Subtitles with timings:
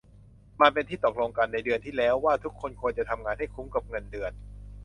[0.61, 4.31] มันเป็นที่ตกลงกันในเดือนที่แล้วว่าทุกคนควรจะทำงานให้คุ้มกับเงินเดือน